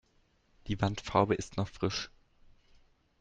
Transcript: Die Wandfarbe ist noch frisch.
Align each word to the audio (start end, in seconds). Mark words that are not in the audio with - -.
Die 0.65 0.81
Wandfarbe 0.81 1.35
ist 1.35 1.57
noch 1.57 1.67
frisch. 1.67 2.09